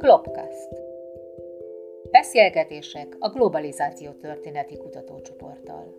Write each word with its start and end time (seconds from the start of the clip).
Klopkast. 0.00 0.68
Beszélgetések 2.10 3.16
a 3.18 3.28
globalizáció 3.28 4.10
történeti 4.10 4.76
kutatócsoporttal. 4.76 5.94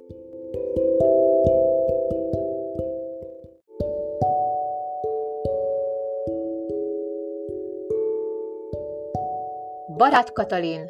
Barát 9.97 10.31
Katalin, 10.31 10.89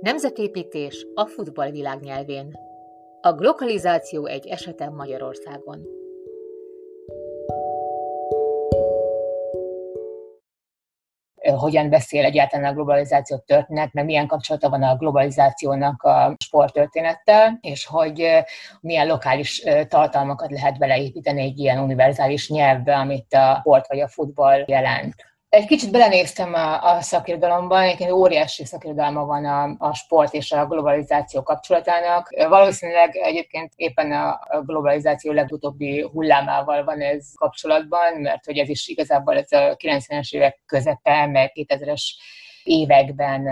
Nemzetépítés 0.00 1.06
a 1.14 1.26
futball 1.26 1.70
világnyelvén. 1.70 2.58
A 3.20 3.32
globalizáció 3.32 4.26
egy 4.26 4.46
esetem 4.46 4.94
Magyarországon. 4.94 5.99
Hogyan 11.60 11.88
beszél 11.88 12.24
egyáltalán 12.24 12.70
a 12.70 12.74
globalizáció 12.74 13.36
történet, 13.46 13.92
meg 13.92 14.04
milyen 14.04 14.26
kapcsolata 14.26 14.68
van 14.68 14.82
a 14.82 14.96
globalizációnak 14.96 16.02
a 16.02 16.34
sporttörténettel, 16.38 17.58
és 17.60 17.86
hogy 17.86 18.28
milyen 18.80 19.06
lokális 19.06 19.62
tartalmakat 19.88 20.50
lehet 20.50 20.78
beleépíteni 20.78 21.42
egy 21.42 21.58
ilyen 21.58 21.78
univerzális 21.78 22.48
nyelvbe, 22.48 22.96
amit 22.96 23.34
a 23.34 23.56
sport 23.60 23.86
vagy 23.86 24.00
a 24.00 24.08
futball 24.08 24.64
jelent. 24.66 25.29
Egy 25.50 25.66
kicsit 25.66 25.90
belenéztem 25.90 26.54
a, 26.54 26.82
a 26.82 27.00
szakirodalomban, 27.00 27.82
egyébként 27.82 28.10
óriási 28.10 28.64
szakirodalma 28.64 29.24
van 29.24 29.44
a, 29.44 29.74
a 29.78 29.94
sport 29.94 30.34
és 30.34 30.52
a 30.52 30.66
globalizáció 30.66 31.42
kapcsolatának. 31.42 32.28
Valószínűleg 32.48 33.16
egyébként 33.16 33.72
éppen 33.76 34.12
a, 34.12 34.40
globalizáció 34.64 35.32
legutóbbi 35.32 36.08
hullámával 36.12 36.84
van 36.84 37.00
ez 37.00 37.32
kapcsolatban, 37.34 38.20
mert 38.20 38.44
hogy 38.44 38.58
ez 38.58 38.68
is 38.68 38.88
igazából 38.88 39.36
ez 39.36 39.52
a 39.52 39.76
90-es 39.76 40.32
évek 40.32 40.60
közepe, 40.66 41.26
meg 41.26 41.52
2000-es 41.54 42.02
években 42.62 43.42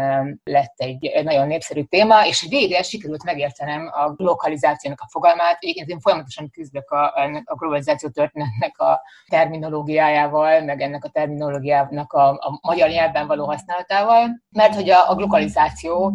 lett 0.45 0.75
egy 0.77 1.20
nagyon 1.25 1.47
népszerű 1.47 1.83
téma, 1.83 2.27
és 2.27 2.47
végre 2.48 2.83
sikerült 2.83 3.25
megértenem 3.25 3.91
a 3.92 4.15
lokalizációnak 4.17 5.00
a 5.00 5.09
fogalmát. 5.11 5.56
Egyébként 5.61 5.89
én 5.89 6.00
folyamatosan 6.00 6.50
küzdök 6.50 6.91
a, 6.91 7.05
a 7.45 7.55
globalizáció 7.55 8.09
történetnek 8.09 8.78
a 8.78 9.00
terminológiájával, 9.28 10.61
meg 10.61 10.81
ennek 10.81 11.05
a 11.05 11.09
terminológiának 11.09 12.12
a, 12.12 12.28
a 12.28 12.59
magyar 12.62 12.89
nyelvben 12.89 13.27
való 13.27 13.45
használatával, 13.45 14.42
mert 14.50 14.75
hogy 14.75 14.91
a, 14.91 15.11
a 15.11 15.15
globalizáció 15.15 16.12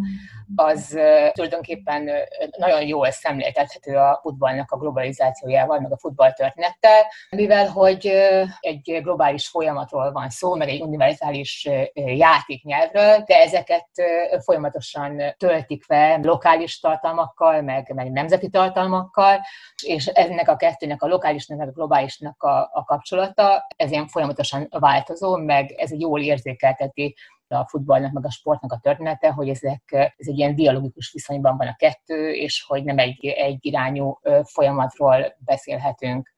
az 0.56 0.98
tulajdonképpen 1.32 2.10
nagyon 2.58 2.86
jól 2.86 3.10
szemléltethető 3.10 3.96
a 3.96 4.18
futballnak 4.22 4.70
a 4.70 4.76
globalizációjával, 4.76 5.80
meg 5.80 5.92
a 5.92 5.98
futballtörténettel, 5.98 7.02
mivel 7.30 7.68
hogy 7.68 8.06
egy 8.60 9.00
globális 9.02 9.48
folyamatról 9.48 10.12
van 10.12 10.28
szó, 10.28 10.54
meg 10.54 10.68
egy 10.68 10.80
univerzális 10.80 11.68
játéknyelvről, 11.94 13.22
de 13.26 13.40
ezeket 13.40 13.88
folyamatosan 14.44 15.22
töltik 15.36 15.84
fel 15.84 16.20
lokális 16.22 16.80
tartalmakkal, 16.80 17.62
meg, 17.62 17.92
meg 17.94 18.12
nemzeti 18.12 18.48
tartalmakkal, 18.48 19.40
és 19.82 20.06
ennek 20.06 20.48
a 20.48 20.56
kettőnek, 20.56 21.02
a 21.02 21.06
lokálisnak, 21.06 21.58
meg 21.58 21.68
a 21.68 21.72
globálisnak 21.72 22.42
a, 22.42 22.70
a 22.72 22.84
kapcsolata, 22.84 23.66
ez 23.76 23.90
ilyen 23.90 24.08
folyamatosan 24.08 24.66
változó, 24.70 25.36
meg 25.36 25.70
ez 25.70 25.92
egy 25.92 26.00
jól 26.00 26.20
érzékelteti 26.20 27.14
a 27.48 27.68
futballnak, 27.68 28.12
meg 28.12 28.24
a 28.24 28.30
sportnak 28.30 28.72
a 28.72 28.78
története, 28.82 29.30
hogy 29.30 29.48
ezek, 29.48 29.82
ez 29.92 30.26
egy 30.26 30.38
ilyen 30.38 30.54
dialogikus 30.54 31.12
viszonyban 31.12 31.56
van 31.56 31.66
a 31.66 31.76
kettő, 31.76 32.32
és 32.32 32.64
hogy 32.66 32.84
nem 32.84 32.98
egy, 32.98 33.26
egy 33.26 33.58
irányú 33.60 34.18
folyamatról 34.42 35.36
beszélhetünk. 35.38 36.34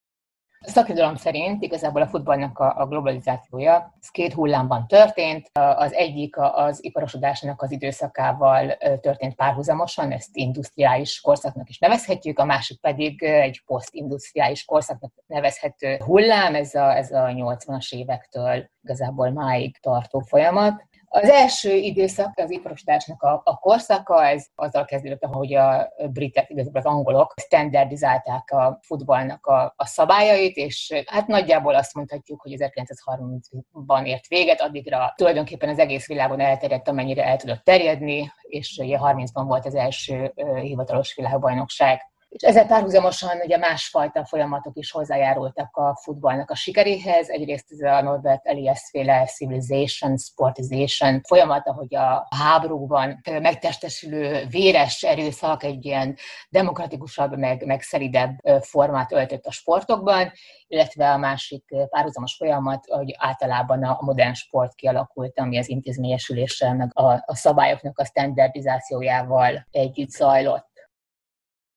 A 0.67 0.69
szakirodalom 0.69 1.15
szerint 1.15 1.63
igazából 1.63 2.03
a 2.03 2.07
futballnak 2.07 2.59
a, 2.59 2.81
a 2.81 2.87
globalizációja 2.87 3.95
ez 4.01 4.09
két 4.09 4.33
hullámban 4.33 4.87
történt. 4.87 5.51
Az 5.53 5.93
egyik 5.93 6.37
az 6.37 6.85
iparosodásnak 6.85 7.63
az 7.63 7.71
időszakával 7.71 8.77
történt 9.01 9.35
párhuzamosan, 9.35 10.13
ezt 10.13 10.37
industriális 10.37 11.21
korszaknak 11.21 11.69
is 11.69 11.79
nevezhetjük, 11.79 12.39
a 12.39 12.45
másik 12.45 12.81
pedig 12.81 13.23
egy 13.23 13.63
posztindustriális 13.67 14.65
korszaknak 14.65 15.13
nevezhető 15.27 15.97
hullám, 15.97 16.55
ez 16.55 16.75
a, 16.75 16.97
ez 16.97 17.13
a 17.13 17.27
80-as 17.27 17.95
évektől 17.95 18.71
igazából 18.83 19.31
máig 19.31 19.79
tartó 19.81 20.21
folyamat. 20.21 20.85
Az 21.21 21.29
első 21.29 21.75
időszak 21.75 22.39
az 22.39 22.51
iparosításnak 22.51 23.23
a, 23.23 23.41
a 23.45 23.57
korszaka, 23.57 24.27
ez 24.27 24.47
azzal 24.55 24.85
kezdődött, 24.85 25.25
hogy 25.25 25.55
a 25.55 25.93
britek, 26.11 26.51
igazából 26.51 26.81
az 26.81 26.87
angolok 26.87 27.35
standardizálták 27.37 28.51
a 28.51 28.79
futballnak 28.83 29.47
a, 29.47 29.75
a 29.77 29.87
szabályait, 29.87 30.57
és 30.57 31.03
hát 31.07 31.27
nagyjából 31.27 31.75
azt 31.75 31.95
mondhatjuk, 31.95 32.41
hogy 32.41 32.55
1930-ban 32.59 34.07
ért 34.07 34.27
véget, 34.27 34.61
addigra 34.61 35.13
tulajdonképpen 35.17 35.69
az 35.69 35.79
egész 35.79 36.07
világon 36.07 36.41
elterjedt, 36.41 36.89
amennyire 36.89 37.25
el 37.25 37.37
tudott 37.37 37.65
terjedni, 37.65 38.33
és 38.43 38.79
ugye 38.83 38.99
30-ban 39.01 39.45
volt 39.47 39.67
az 39.67 39.75
első 39.75 40.33
hivatalos 40.61 41.15
világbajnokság. 41.15 42.01
És 42.29 42.43
ezzel 42.43 42.67
párhuzamosan 42.67 43.41
ugye 43.45 43.57
másfajta 43.57 44.25
folyamatok 44.25 44.77
is 44.77 44.91
hozzájárultak 44.91 45.77
a 45.77 45.97
futballnak 46.03 46.51
a 46.51 46.55
sikeréhez. 46.55 47.29
Egyrészt 47.29 47.67
ez 47.71 47.81
a 47.81 48.03
Norbert 48.03 48.47
Elias 48.47 48.89
féle 48.91 49.27
civilization, 49.27 50.17
sportization 50.17 51.21
folyamat, 51.23 51.69
ahogy 51.69 51.95
a 51.95 52.27
háborúban 52.37 53.21
megtestesülő 53.41 54.47
véres 54.51 55.03
erőszak 55.03 55.63
egy 55.63 55.85
ilyen 55.85 56.17
demokratikusabb, 56.49 57.39
meg, 57.39 57.67
meg 57.67 57.83
szelidebb 57.83 58.39
formát 58.61 59.13
öltött 59.13 59.47
a 59.47 59.51
sportokban, 59.53 60.33
illetve 60.67 61.11
a 61.11 61.17
másik 61.17 61.65
párhuzamos 61.89 62.35
folyamat, 62.35 62.85
hogy 62.87 63.15
általában 63.19 63.85
a 63.85 63.99
modern 64.01 64.33
sport 64.33 64.75
kialakult, 64.75 65.39
ami 65.39 65.59
az 65.59 65.69
intézményesüléssel, 65.69 66.75
meg 66.75 66.91
a, 66.93 67.13
a 67.13 67.35
szabályoknak 67.35 67.99
a 67.99 68.05
standardizációjával 68.05 69.67
együtt 69.71 70.11
zajlott. 70.11 70.75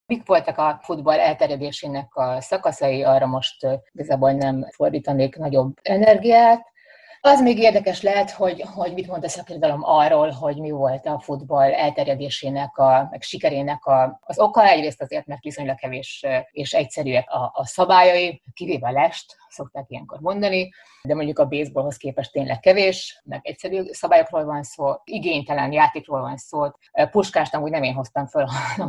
Mik 0.10 0.28
voltak 0.28 0.58
a 0.58 0.80
futball 0.82 1.20
elterjedésének 1.20 2.16
a 2.16 2.42
szakaszai, 2.42 3.04
arra 3.04 3.26
most 3.26 3.68
igazából 3.92 4.32
nem 4.32 4.68
fordítanék 4.72 5.36
nagyobb 5.36 5.78
energiát. 5.82 6.68
Az 7.22 7.42
még 7.42 7.58
érdekes 7.58 8.02
lehet, 8.02 8.32
hogy, 8.32 8.62
hogy 8.74 8.94
mit 8.94 9.08
mond 9.08 9.24
a 9.24 9.30
szakirodalom 9.30 9.84
arról, 9.84 10.30
hogy 10.30 10.58
mi 10.58 10.72
volt 10.72 11.06
a 11.06 11.20
futball 11.20 11.74
elterjedésének, 11.74 12.78
a, 12.78 13.08
meg 13.12 13.22
sikerének 13.22 13.86
a, 13.86 14.20
az 14.22 14.40
oka. 14.40 14.68
Egyrészt 14.68 15.02
azért, 15.02 15.26
mert 15.26 15.44
viszonylag 15.44 15.76
kevés 15.76 16.26
és 16.52 16.74
egyszerűek 16.74 17.30
a, 17.30 17.52
a 17.54 17.66
szabályai, 17.66 18.42
kivéve 18.54 18.92
lest, 18.92 19.36
szokták 19.50 19.86
ilyenkor 19.88 20.20
mondani, 20.20 20.70
de 21.04 21.16
mondjuk 21.16 21.40
a 21.40 21.48
baseballhoz 21.48 21.98
képest 21.98 22.32
tényleg 22.32 22.60
kevés, 22.60 23.22
meg 23.26 23.40
egyszerű 23.44 23.84
szabályokról 23.92 24.46
van 24.46 24.64
szó, 24.64 24.94
igénytelen 25.04 25.72
játékról 25.72 26.22
van 26.22 26.38
szó. 26.38 26.66
Puskást 27.12 27.56
amúgy 27.56 27.72
nem 27.72 27.84
én 27.84 27.94
hoztam 27.94 28.28
föl, 28.28 28.46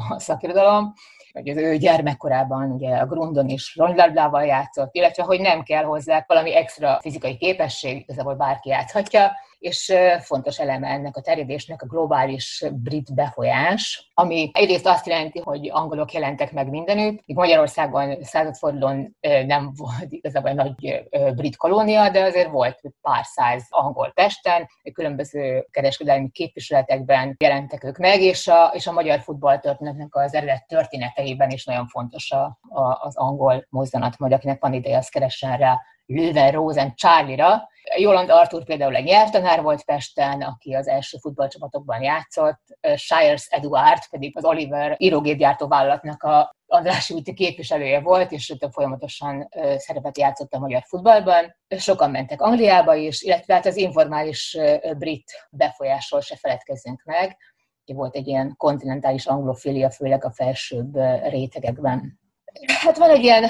a 0.08 0.18
szakirodalom, 0.18 0.92
hogy 1.32 1.48
az 1.48 1.56
ő 1.56 1.76
gyermekkorában 1.76 2.70
ugye 2.70 2.97
a 2.97 3.06
Grundon 3.06 3.48
is 3.48 3.76
ronylabdával 3.76 4.44
játszott, 4.44 4.94
illetve 4.94 5.22
hogy 5.22 5.41
nem 5.41 5.62
kell 5.62 5.84
hozzá 5.84 6.24
valami 6.26 6.54
extra 6.54 6.98
fizikai 7.00 7.36
képesség, 7.36 8.04
igazából 8.20 8.47
bárki 8.47 8.69
játszhatja, 8.69 9.32
és 9.58 9.92
fontos 10.20 10.58
eleme 10.58 10.88
ennek 10.88 11.16
a 11.16 11.20
terjedésnek 11.20 11.82
a 11.82 11.86
globális 11.86 12.64
brit 12.72 13.14
befolyás, 13.14 14.10
ami 14.14 14.50
egyrészt 14.53 14.86
azt 14.86 15.06
jelenti, 15.06 15.41
hogy 15.44 15.70
angolok 15.72 16.12
jelentek 16.12 16.53
meg 16.53 16.69
mindenütt, 16.69 17.22
míg 17.26 17.36
Magyarországon 17.36 18.22
századfordulón 18.22 19.16
nem 19.47 19.72
volt 19.76 20.06
igazából 20.09 20.50
nagy 20.50 21.04
brit 21.34 21.56
kolónia, 21.56 22.10
de 22.10 22.25
azért 22.25 22.50
volt 22.50 22.80
pár 23.00 23.25
száz 23.25 23.66
angol 23.69 24.12
Pesten, 24.14 24.69
különböző 24.92 25.66
kereskedelmi 25.70 26.30
képviseletekben 26.30 27.36
jelentek 27.38 27.84
ők 27.84 27.98
meg, 27.98 28.20
és 28.20 28.48
a, 28.48 28.70
és 28.75 28.86
a 28.86 28.92
magyar 28.92 29.20
futballtörténetnek 29.20 30.16
az 30.16 30.34
eredet 30.34 30.66
történeteiben 30.66 31.50
is 31.50 31.64
nagyon 31.64 31.86
fontos 31.86 32.30
a, 32.30 32.59
a, 32.69 32.98
az 33.00 33.16
angol 33.16 33.66
mozzanat, 33.69 34.19
majd 34.19 34.32
akinek 34.32 34.60
van 34.60 34.72
ideje, 34.72 34.97
az 34.97 35.09
keressen 35.09 35.56
rá 35.56 35.80
Löwen 36.10 36.50
Rosen 36.50 36.94
Charlie-ra. 36.94 37.68
Joland 37.97 38.30
Arthur 38.30 38.65
például 38.65 38.95
egy 38.95 39.04
nyelvtanár 39.04 39.62
volt 39.62 39.84
Pesten, 39.84 40.42
aki 40.42 40.74
az 40.74 40.89
első 40.89 41.18
futballcsapatokban 41.18 42.03
játszott, 42.03 42.60
Shires 42.97 43.47
Eduard 43.51 44.09
pedig 44.10 44.36
az 44.36 44.45
Oliver 44.45 44.97
írógépgyártó 44.98 45.68
vállalatnak 45.68 46.22
a 46.22 46.54
Andrássy 46.66 47.15
úti 47.15 47.34
képviselője 47.34 48.01
volt, 48.01 48.33
és 48.33 48.51
ő 48.51 48.68
folyamatosan 48.71 49.48
szerepet 49.77 50.18
játszott 50.18 50.53
a 50.53 50.59
magyar 50.59 50.83
futballban. 50.86 51.57
Sokan 51.68 52.10
mentek 52.10 52.41
Angliába 52.41 52.95
is, 52.95 53.22
illetve 53.22 53.54
hát 53.54 53.66
az 53.66 53.77
informális 53.77 54.59
brit 54.98 55.47
befolyásról 55.51 56.21
se 56.21 56.36
feledkezzünk 56.36 57.03
meg. 57.04 57.36
Volt 57.84 58.16
egy 58.16 58.27
ilyen 58.27 58.54
kontinentális 58.57 59.27
anglofília, 59.27 59.91
főleg 59.91 60.24
a 60.24 60.30
felsőbb 60.30 60.97
rétegekben. 61.28 62.20
Hát 62.66 62.97
van 62.97 63.10
egy 63.10 63.22
ilyen 63.22 63.44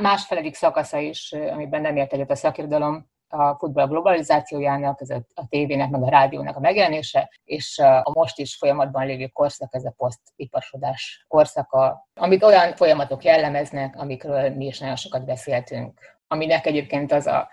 másfeledik 0.00 0.54
szakasza 0.54 0.98
is, 0.98 1.32
amiben 1.32 1.80
nem 1.80 1.96
ért 1.96 2.12
egyet 2.12 2.30
a 2.30 2.34
szakirodalom, 2.34 3.06
a 3.28 3.54
futball 3.54 3.86
globalizációjának, 3.86 5.00
ez 5.00 5.10
a, 5.10 5.26
a 5.34 5.46
tévének, 5.48 5.90
meg 5.90 6.02
a 6.02 6.10
rádiónak 6.10 6.56
a 6.56 6.60
megjelenése, 6.60 7.30
és 7.44 7.78
a 7.78 8.10
most 8.12 8.38
is 8.38 8.56
folyamatban 8.56 9.06
lévő 9.06 9.26
korszak, 9.26 9.74
ez 9.74 9.84
a 9.84 9.94
posztiparsodás 9.96 11.24
korszaka, 11.28 12.08
amit 12.14 12.42
olyan 12.42 12.74
folyamatok 12.74 13.24
jellemeznek, 13.24 13.96
amikről 13.96 14.50
mi 14.50 14.66
is 14.66 14.78
nagyon 14.78 14.96
sokat 14.96 15.24
beszéltünk, 15.24 16.00
aminek 16.28 16.66
egyébként 16.66 17.12
az 17.12 17.26
a 17.26 17.48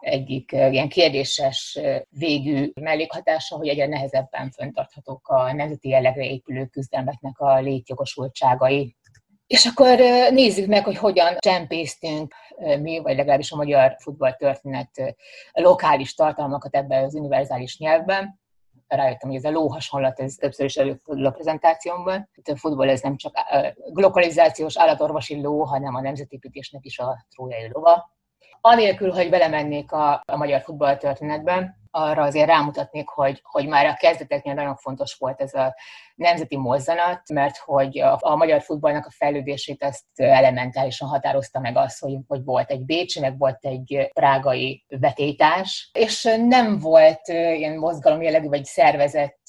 egyik 0.00 0.52
ilyen 0.52 0.88
kérdéses 0.88 1.80
végű 2.08 2.70
mellékhatása, 2.80 3.56
hogy 3.56 3.68
egyre 3.68 3.86
nehezebben 3.86 4.50
föntarthatók 4.50 5.28
a 5.28 5.52
nemzeti 5.52 5.88
jellegre 5.88 6.24
épülő 6.24 6.66
küzdelmeknek 6.66 7.38
a 7.38 7.60
létjogosultságai. 7.60 8.96
És 9.46 9.66
akkor 9.66 9.98
nézzük 10.30 10.66
meg, 10.66 10.84
hogy 10.84 10.96
hogyan 10.96 11.36
csempésztünk 11.38 12.34
mi, 12.80 12.98
vagy 12.98 13.16
legalábbis 13.16 13.52
a 13.52 13.56
magyar 13.56 13.96
futballtörténet 13.98 15.16
lokális 15.52 16.14
tartalmakat 16.14 16.74
ebben 16.74 17.04
az 17.04 17.14
univerzális 17.14 17.78
nyelvben 17.78 18.40
rájöttem, 18.88 19.28
hogy 19.28 19.38
ez 19.38 19.44
a 19.44 19.50
ló 19.50 19.68
hasonlat, 19.68 20.20
ez 20.20 20.34
többször 20.34 20.64
is 20.64 20.76
előfordul 20.76 21.26
a 21.26 21.30
prezentációmban. 21.30 22.28
A 22.44 22.56
futball 22.56 22.88
ez 22.88 23.00
nem 23.00 23.16
csak 23.16 23.34
globalizációs 23.92 24.78
állatorvosi 24.78 25.40
ló, 25.40 25.62
hanem 25.62 25.94
a 25.94 26.00
nemzetépítésnek 26.00 26.84
is 26.84 26.98
a 26.98 27.26
trójai 27.34 27.70
lova. 27.72 28.14
Anélkül, 28.60 29.10
hogy 29.10 29.30
belemennék 29.30 29.92
a, 29.92 30.22
a 30.26 30.36
magyar 30.36 30.60
futballtörténetben, 30.60 31.76
arra 31.96 32.22
azért 32.22 32.46
rámutatnék, 32.46 33.08
hogy, 33.08 33.40
hogy 33.42 33.66
már 33.66 33.86
a 33.86 33.96
kezdeteknél 33.96 34.54
nagyon 34.54 34.76
fontos 34.76 35.16
volt 35.18 35.40
ez 35.40 35.54
a 35.54 35.74
nemzeti 36.14 36.56
mozzanat, 36.56 37.22
mert 37.32 37.56
hogy 37.56 38.00
a, 38.00 38.18
a 38.20 38.36
magyar 38.36 38.62
futballnak 38.62 39.06
a 39.06 39.10
fejlődését 39.10 39.82
ezt 39.82 40.04
elementálisan 40.14 41.08
határozta 41.08 41.60
meg 41.60 41.76
az, 41.76 41.98
hogy, 41.98 42.16
hogy 42.26 42.44
volt 42.44 42.70
egy 42.70 42.84
Bécsi, 42.84 43.20
meg 43.20 43.38
volt 43.38 43.58
egy 43.60 44.10
prágai 44.12 44.84
vetétás, 44.88 45.90
és 45.92 46.36
nem 46.46 46.78
volt 46.78 47.28
ilyen 47.28 47.76
mozgalom 47.76 48.22
jellegű 48.22 48.48
vagy 48.48 48.64
szervezett 48.64 49.40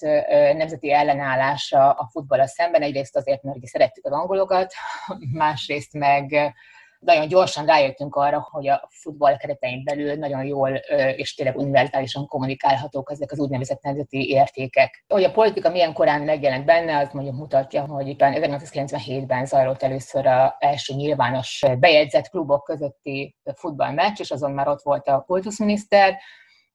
nemzeti 0.53 0.91
ellenállása 0.91 1.91
a 1.91 2.09
futball 2.11 2.45
szemben, 2.45 2.81
egyrészt 2.81 3.15
azért, 3.15 3.43
mert 3.43 3.65
szerettük 3.65 4.05
az 4.05 4.11
angolokat, 4.11 4.73
másrészt 5.31 5.93
meg 5.93 6.53
nagyon 6.99 7.27
gyorsan 7.27 7.65
rájöttünk 7.65 8.15
arra, 8.15 8.47
hogy 8.51 8.67
a 8.67 8.87
futball 8.89 9.37
keretein 9.37 9.83
belül 9.83 10.15
nagyon 10.15 10.43
jól 10.43 10.69
és 11.15 11.33
tényleg 11.33 11.57
univerzálisan 11.57 12.27
kommunikálhatók 12.27 13.11
ezek 13.11 13.31
az 13.31 13.39
úgynevezett 13.39 13.81
nemzeti 13.81 14.29
értékek. 14.29 15.03
Hogy 15.07 15.23
a 15.23 15.31
politika 15.31 15.69
milyen 15.69 15.93
korán 15.93 16.21
megjelent 16.21 16.65
benne, 16.65 16.97
az 16.97 17.09
mondjuk 17.11 17.35
mutatja, 17.35 17.85
hogy 17.85 18.07
itt 18.07 18.19
1997-ben 18.21 19.45
zajlott 19.45 19.83
először 19.83 20.27
a 20.27 20.55
első 20.59 20.93
nyilvános 20.93 21.63
bejegyzett 21.79 22.29
klubok 22.29 22.63
közötti 22.63 23.35
futballmeccs, 23.55 24.19
és 24.19 24.31
azon 24.31 24.51
már 24.51 24.67
ott 24.67 24.81
volt 24.81 25.07
a 25.07 25.23
kultuszminiszter, 25.27 26.17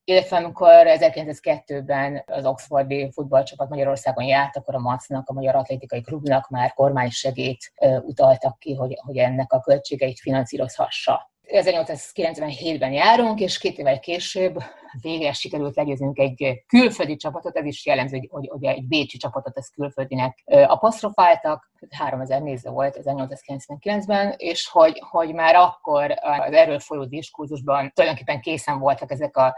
illetve 0.05 0.37
amikor 0.37 0.71
1902-ben 0.87 2.23
az 2.27 2.47
Oxfordi 2.47 3.11
futballcsapat 3.13 3.69
Magyarországon 3.69 4.25
járt, 4.25 4.57
akkor 4.57 4.75
a 4.75 4.79
MAC-nak, 4.79 5.29
a 5.29 5.33
Magyar 5.33 5.55
Atlétikai 5.55 6.01
Klubnak 6.01 6.49
már 6.49 6.73
kormánysegét 6.73 7.73
utaltak 8.01 8.59
ki, 8.59 8.75
hogy, 8.75 8.99
hogy 9.05 9.17
ennek 9.17 9.53
a 9.53 9.61
költségeit 9.61 10.21
finanszírozhassa. 10.21 11.31
1897-ben 11.53 12.93
járunk, 12.93 13.41
és 13.41 13.59
két 13.59 13.79
évvel 13.79 14.01
később 14.01 14.63
végre 15.01 15.33
sikerült 15.33 15.77
legyőznünk 15.77 16.19
egy 16.19 16.65
külföldi 16.67 17.17
csapatot, 17.17 17.57
ez 17.57 17.65
is 17.65 17.87
jellemző, 17.87 18.29
hogy, 18.31 18.49
hogy 18.53 18.65
egy 18.65 18.87
bécsi 18.87 19.17
csapatot 19.17 19.59
ezt 19.59 19.75
külföldinek 19.75 20.43
apostrofáltak, 20.45 21.71
3000 21.91 22.43
néző 22.43 22.71
volt 22.71 23.01
1899-ben, 23.03 24.35
és 24.37 24.69
hogy, 24.69 25.03
hogy 25.11 25.35
már 25.35 25.55
akkor 25.55 26.11
az 26.21 26.53
erről 26.53 26.79
folyó 26.79 27.05
diskurzusban 27.05 27.93
tulajdonképpen 27.95 28.41
készen 28.41 28.79
voltak 28.79 29.11
ezek 29.11 29.37
a 29.37 29.55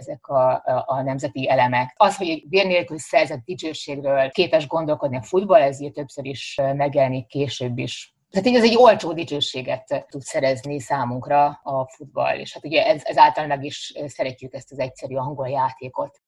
ezek 0.00 0.26
a, 0.26 0.62
a, 0.86 1.02
nemzeti 1.02 1.48
elemek. 1.48 1.94
Az, 1.96 2.16
hogy 2.16 2.28
egy 2.28 2.48
bér 2.48 2.66
nélkül 2.66 2.98
szerzett 2.98 3.44
dicsőségről 3.44 4.30
képes 4.30 4.66
gondolkodni 4.66 5.16
a 5.16 5.22
futball, 5.22 5.62
ez 5.62 5.78
többször 5.92 6.26
is 6.26 6.60
megjelenik 6.74 7.26
később 7.26 7.78
is. 7.78 8.14
Tehát 8.30 8.46
így 8.46 8.54
ez 8.54 8.64
egy 8.64 8.76
olcsó 8.76 9.12
dicsőséget 9.12 10.06
tud 10.08 10.20
szerezni 10.20 10.80
számunkra 10.80 11.60
a 11.62 11.88
futball, 11.88 12.38
és 12.38 12.52
hát 12.52 12.64
ugye 12.64 12.86
ez, 12.86 13.02
ezáltal 13.04 13.46
meg 13.46 13.64
is 13.64 13.94
szeretjük 14.06 14.54
ezt 14.54 14.72
az 14.72 14.78
egyszerű 14.78 15.14
angol 15.14 15.48
játékot. 15.48 16.20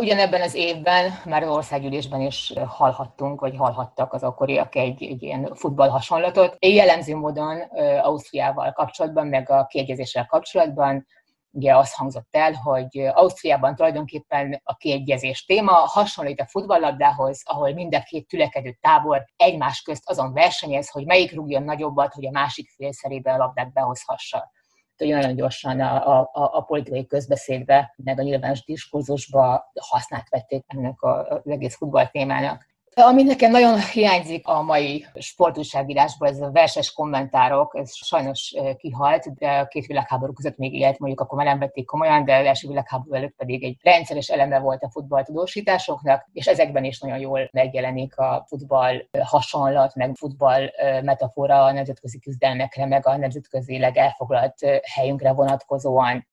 Ugyanebben 0.00 0.42
az 0.42 0.54
évben 0.54 1.12
már 1.24 1.42
az 1.42 1.48
országgyűlésben 1.48 2.20
is 2.20 2.52
hallhattunk, 2.66 3.40
vagy 3.40 3.56
hallhattak 3.56 4.12
az 4.12 4.22
akkoriak 4.22 4.74
egy, 4.74 5.02
egy 5.02 5.22
ilyen 5.22 5.54
futball 5.54 5.88
hasonlatot. 5.88 6.56
Jellemző 6.58 7.16
módon 7.16 7.60
Ausztriával 8.02 8.72
kapcsolatban, 8.72 9.26
meg 9.26 9.50
a 9.50 9.66
kiegyezéssel 9.66 10.26
kapcsolatban 10.26 11.06
ugye 11.56 11.76
az 11.76 11.94
hangzott 11.94 12.28
el, 12.30 12.52
hogy 12.52 12.98
Ausztriában 12.98 13.74
tulajdonképpen 13.74 14.60
a 14.64 14.76
kiegyezés 14.76 15.44
téma 15.44 15.72
hasonlít 15.72 16.40
a 16.40 16.46
futballlabdához, 16.46 17.42
ahol 17.44 17.72
mind 17.72 17.94
a 17.94 18.02
két 18.02 18.28
tülekedő 18.28 18.78
tábor 18.80 19.24
egymás 19.36 19.82
közt 19.82 20.08
azon 20.08 20.32
versenyez, 20.32 20.90
hogy 20.90 21.06
melyik 21.06 21.34
rúgjon 21.34 21.62
nagyobbat, 21.62 22.12
hogy 22.12 22.26
a 22.26 22.30
másik 22.30 22.70
fél 22.70 22.92
szerébe 22.92 23.32
a 23.32 23.36
labdát 23.36 23.72
behozhassa. 23.72 24.50
Hogy 24.96 25.08
nagyon 25.08 25.34
gyorsan 25.34 25.80
a, 25.80 26.20
a, 26.20 26.30
a 26.32 26.60
politikai 26.60 27.06
közbeszédbe, 27.06 27.94
meg 27.96 28.18
a 28.18 28.22
nyilvános 28.22 28.64
diskurzusba 28.64 29.70
használt 29.80 30.28
vették 30.28 30.64
ennek 30.66 31.02
az 31.02 31.40
egész 31.44 31.76
futball 31.76 32.06
témának. 32.06 32.66
Ami 33.02 33.22
nekem 33.22 33.50
nagyon 33.50 33.80
hiányzik 33.80 34.46
a 34.46 34.62
mai 34.62 35.06
sportújságírásból, 35.14 36.28
ez 36.28 36.40
a 36.40 36.50
verses 36.50 36.92
kommentárok, 36.92 37.76
ez 37.78 37.94
sajnos 37.94 38.54
kihalt, 38.76 39.34
de 39.34 39.48
a 39.48 39.66
két 39.66 39.86
világháború 39.86 40.32
között 40.32 40.56
még 40.56 40.74
élt, 40.74 40.98
mondjuk 40.98 41.20
akkor 41.20 41.38
már 41.38 41.46
nem 41.46 41.58
vették 41.58 41.84
komolyan, 41.84 42.24
de 42.24 42.36
az 42.36 42.46
első 42.46 42.68
világháború 42.68 43.14
előtt 43.14 43.36
pedig 43.36 43.64
egy 43.64 43.76
rendszeres 43.82 44.28
eleme 44.28 44.58
volt 44.58 44.82
a 44.82 44.90
futballtudósításoknak, 44.90 46.28
és 46.32 46.46
ezekben 46.46 46.84
is 46.84 47.00
nagyon 47.00 47.18
jól 47.18 47.48
megjelenik 47.52 48.18
a 48.18 48.44
futball 48.48 49.08
hasonlat, 49.22 49.94
meg 49.94 50.14
futball 50.14 50.70
metafora 51.02 51.64
a 51.64 51.72
nemzetközi 51.72 52.18
küzdelmekre, 52.18 52.86
meg 52.86 53.06
a 53.06 53.16
nemzetközileg 53.16 53.96
elfoglalt 53.96 54.54
helyünkre 54.94 55.32
vonatkozóan. 55.32 56.26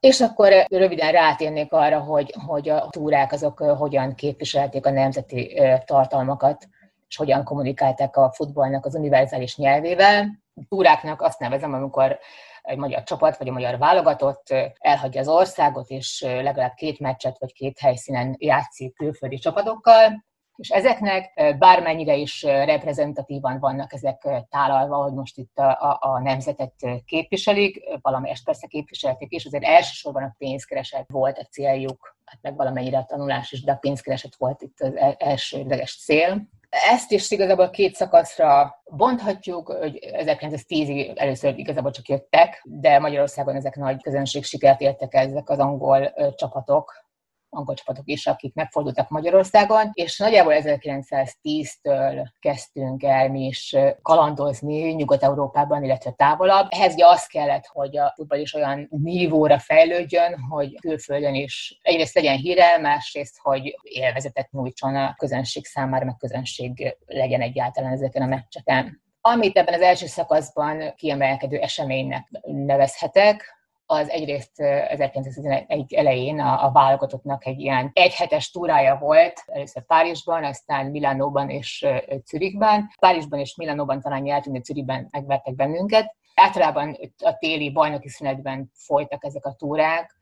És 0.00 0.20
akkor 0.20 0.52
röviden 0.68 1.12
rátérnék 1.12 1.72
arra, 1.72 2.00
hogy, 2.00 2.34
hogy 2.46 2.68
a 2.68 2.88
túrák 2.90 3.32
azok 3.32 3.58
hogyan 3.58 4.14
képviselték 4.14 4.86
a 4.86 4.90
nemzeti 4.90 5.60
tartalmakat, 5.84 6.68
és 7.08 7.16
hogyan 7.16 7.44
kommunikálták 7.44 8.16
a 8.16 8.32
futballnak 8.32 8.84
az 8.84 8.94
univerzális 8.94 9.56
nyelvével. 9.56 10.42
Túráknak 10.68 11.22
azt 11.22 11.38
nevezem, 11.38 11.74
amikor 11.74 12.18
egy 12.62 12.76
magyar 12.76 13.02
csapat 13.02 13.36
vagy 13.36 13.48
a 13.48 13.52
magyar 13.52 13.78
válogatott 13.78 14.54
elhagyja 14.78 15.20
az 15.20 15.28
országot, 15.28 15.88
és 15.88 16.20
legalább 16.20 16.74
két 16.74 16.98
meccset 16.98 17.38
vagy 17.38 17.52
két 17.52 17.78
helyszínen 17.78 18.36
játszik 18.38 18.96
külföldi 18.96 19.38
csapatokkal, 19.38 20.26
és 20.58 20.68
ezeknek 20.68 21.54
bármennyire 21.58 22.16
is 22.16 22.42
reprezentatívan 22.42 23.58
vannak 23.58 23.92
ezek 23.92 24.28
tálalva, 24.50 24.96
hogy 24.96 25.12
most 25.12 25.38
itt 25.38 25.58
a, 25.58 25.98
a, 26.00 26.20
nemzetet 26.20 26.74
képviselik, 27.04 27.82
valamelyest 28.02 28.44
persze 28.44 28.66
képviselték, 28.66 29.30
és 29.30 29.44
azért 29.44 29.64
elsősorban 29.64 30.22
a 30.22 30.34
pénzkereset 30.38 31.04
volt 31.08 31.38
a 31.38 31.44
céljuk, 31.44 32.16
hát 32.24 32.38
meg 32.42 32.56
valamennyire 32.56 32.98
a 32.98 33.04
tanulás 33.04 33.52
is, 33.52 33.62
de 33.62 33.72
a 33.72 33.76
pénzkereset 33.76 34.34
volt 34.38 34.62
itt 34.62 34.80
az 34.80 34.96
e-, 34.96 35.16
elsődleges 35.18 36.02
cél. 36.04 36.48
Ezt 36.68 37.12
is 37.12 37.30
igazából 37.30 37.70
két 37.70 37.94
szakaszra 37.94 38.82
bonthatjuk, 38.84 39.72
hogy 39.72 39.98
1910-ig 40.02 41.18
először 41.18 41.58
igazából 41.58 41.90
csak 41.90 42.08
jöttek, 42.08 42.62
de 42.64 42.98
Magyarországon 42.98 43.54
ezek 43.54 43.76
nagy 43.76 44.02
közönség 44.02 44.44
sikert 44.44 44.80
értek 44.80 45.14
ezek 45.14 45.48
az 45.48 45.58
angol 45.58 46.12
csapatok, 46.34 47.07
angol 47.50 47.74
csapatok 47.74 48.04
is, 48.06 48.26
akik 48.26 48.54
megfordultak 48.54 49.08
Magyarországon, 49.08 49.90
és 49.92 50.18
nagyjából 50.18 50.52
1910-től 50.56 52.26
kezdtünk 52.38 53.02
el 53.02 53.30
mi 53.30 53.46
is 53.46 53.76
kalandozni 54.02 54.92
Nyugat-Európában, 54.92 55.84
illetve 55.84 56.10
távolabb. 56.10 56.66
Ehhez 56.70 56.92
ugye 56.92 57.06
az 57.06 57.26
kellett, 57.26 57.66
hogy 57.66 57.98
a 57.98 58.12
futball 58.16 58.40
is 58.40 58.54
olyan 58.54 58.86
nívóra 58.90 59.58
fejlődjön, 59.58 60.38
hogy 60.50 60.80
külföldön 60.80 61.34
is 61.34 61.78
egyrészt 61.82 62.14
legyen 62.14 62.36
híre, 62.36 62.78
másrészt, 62.78 63.38
hogy 63.42 63.76
élvezetet 63.82 64.50
nyújtson 64.50 64.96
a 64.96 65.14
közönség 65.16 65.66
számára, 65.66 66.04
meg 66.04 66.16
közönség 66.16 66.96
legyen 67.06 67.40
egyáltalán 67.40 67.92
ezeken 67.92 68.22
a 68.22 68.26
meccseken. 68.26 69.06
Amit 69.20 69.56
ebben 69.56 69.74
az 69.74 69.80
első 69.80 70.06
szakaszban 70.06 70.94
kiemelkedő 70.96 71.56
eseménynek 71.58 72.28
nevezhetek, 72.42 73.57
az 73.90 74.10
egyrészt 74.10 74.60
1911 74.60 75.94
elején 75.94 76.40
a, 76.40 76.64
a 76.64 76.70
válogatottnak 76.72 77.46
egy 77.46 77.60
ilyen 77.60 77.90
egyhetes 77.92 78.50
túrája 78.50 78.96
volt, 78.96 79.42
először 79.46 79.82
Párizsban, 79.82 80.44
aztán 80.44 80.86
Milánóban 80.86 81.50
és 81.50 81.86
Zürichben. 82.24 82.90
Párizsban 83.00 83.38
és 83.38 83.54
Milánóban 83.56 84.00
talán 84.00 84.22
nyertünk, 84.22 84.56
de 84.56 84.62
Zürichben 84.64 85.08
megvertek 85.10 85.54
bennünket. 85.54 86.14
Általában 86.34 86.98
a 87.24 87.36
téli 87.38 87.72
bajnoki 87.72 88.08
szünetben 88.08 88.70
folytak 88.74 89.24
ezek 89.24 89.44
a 89.44 89.54
túrák, 89.54 90.16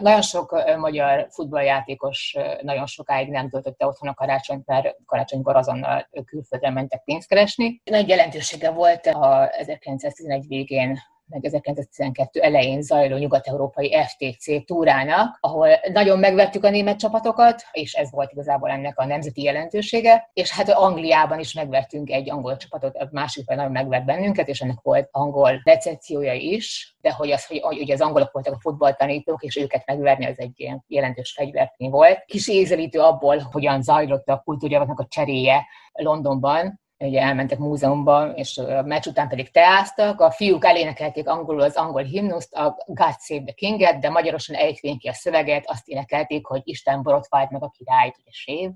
nagyon 0.00 0.22
sok 0.22 0.76
magyar 0.76 1.26
futballjátékos 1.30 2.36
nagyon 2.62 2.86
sokáig 2.86 3.28
nem 3.28 3.48
töltötte 3.48 3.86
otthon 3.86 4.08
a 4.08 4.14
karácsonyt, 4.14 4.66
mert 4.66 4.96
karácsonykor 5.06 5.56
azonnal 5.56 6.08
külföldre 6.24 6.70
mentek 6.70 7.04
pénzt 7.04 7.28
keresni. 7.28 7.80
Nagy 7.84 8.08
jelentősége 8.08 8.70
volt 8.70 9.06
a 9.06 9.50
1911 9.50 10.46
végén 10.46 10.98
meg 11.26 11.44
1912 11.44 12.40
elején 12.40 12.82
zajló 12.82 13.16
nyugat-európai 13.16 13.96
FTC 14.06 14.64
túrának, 14.64 15.38
ahol 15.40 15.68
nagyon 15.92 16.18
megvettük 16.18 16.64
a 16.64 16.70
német 16.70 16.98
csapatokat, 16.98 17.62
és 17.72 17.92
ez 17.92 18.10
volt 18.10 18.32
igazából 18.32 18.70
ennek 18.70 18.98
a 18.98 19.04
nemzeti 19.04 19.42
jelentősége, 19.42 20.30
és 20.32 20.50
hát 20.50 20.68
Angliában 20.68 21.38
is 21.38 21.52
megvettünk 21.52 22.10
egy 22.10 22.30
angol 22.30 22.56
csapatot, 22.56 22.96
a 22.96 23.08
másik 23.12 23.48
nagyon 23.48 23.70
megvett 23.70 24.04
bennünket, 24.04 24.48
és 24.48 24.60
ennek 24.60 24.78
volt 24.82 25.08
angol 25.10 25.60
recepciója 25.64 26.32
is, 26.32 26.96
de 27.00 27.12
hogy 27.12 27.30
az, 27.30 27.46
hogy, 27.46 27.60
hogy 27.60 27.90
az 27.90 28.00
angolok 28.00 28.32
voltak 28.32 28.54
a 28.54 28.60
futballtanítók, 28.60 29.42
és 29.42 29.56
őket 29.56 29.86
megverni 29.86 30.26
az 30.26 30.38
egy 30.38 30.52
ilyen 30.54 30.84
jelentős 30.86 31.32
fegyvertény 31.32 31.90
volt. 31.90 32.24
Kis 32.24 32.48
ézelítő 32.48 33.00
abból, 33.00 33.48
hogyan 33.52 33.82
zajlott 33.82 34.28
a 34.28 34.42
kultúrjavaknak 34.44 35.00
a 35.00 35.06
cseréje 35.08 35.66
Londonban, 35.92 36.82
ugye 37.06 37.20
elmentek 37.20 37.58
múzeumba, 37.58 38.32
és 38.34 38.58
a 38.58 38.82
meccs 38.82 39.06
után 39.06 39.28
pedig 39.28 39.50
teáztak. 39.50 40.20
A 40.20 40.30
fiúk 40.30 40.64
elénekelték 40.64 41.28
angolul 41.28 41.60
az 41.60 41.76
angol 41.76 42.02
himnuszt, 42.02 42.54
a 42.54 42.76
God 42.86 43.20
Save 43.20 43.42
the 43.42 43.52
King-et, 43.52 44.00
de 44.00 44.10
magyarosan 44.10 44.56
ejtvén 44.56 44.98
ki 44.98 45.08
a 45.08 45.12
szöveget, 45.12 45.70
azt 45.70 45.88
énekelték, 45.88 46.46
hogy 46.46 46.60
Isten 46.64 47.02
borotvált 47.02 47.50
meg 47.50 47.62
a 47.62 47.68
királyt, 47.68 48.16
ugye 48.18 48.30
sév. 48.30 48.70